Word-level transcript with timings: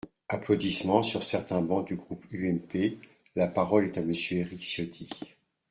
(Applaudissements 0.29 1.03
sur 1.03 1.21
certains 1.21 1.61
bancs 1.61 1.85
du 1.85 1.95
groupe 1.95 2.25
UMP.) 2.33 2.97
La 3.35 3.47
parole 3.47 3.85
est 3.85 3.99
à 3.99 4.01
Monsieur 4.01 4.37
Éric 4.39 4.59
Ciotti. 4.61 5.07